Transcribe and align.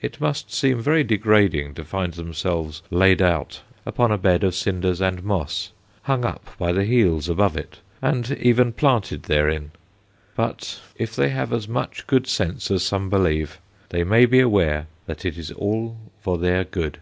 It 0.00 0.20
must 0.20 0.52
seem 0.52 0.80
very 0.80 1.02
degrading 1.02 1.74
to 1.74 1.84
find 1.84 2.14
themselves 2.14 2.80
laid 2.92 3.20
out 3.20 3.60
upon 3.84 4.12
a 4.12 4.18
bed 4.18 4.44
of 4.44 4.54
cinders 4.54 5.00
and 5.00 5.24
moss, 5.24 5.72
hung 6.02 6.24
up 6.24 6.48
by 6.60 6.70
the 6.70 6.84
heels 6.84 7.28
above 7.28 7.56
it, 7.56 7.78
and 8.00 8.30
even 8.40 8.72
planted 8.72 9.24
therein; 9.24 9.72
but 10.36 10.78
if 10.94 11.16
they 11.16 11.30
have 11.30 11.52
as 11.52 11.66
much 11.66 12.06
good 12.06 12.28
sense 12.28 12.70
as 12.70 12.84
some 12.84 13.10
believe, 13.10 13.58
they 13.88 14.04
may 14.04 14.26
be 14.26 14.38
aware 14.38 14.86
that 15.06 15.24
it 15.24 15.36
is 15.36 15.50
all 15.50 15.96
for 16.20 16.38
their 16.38 16.62
good. 16.62 17.00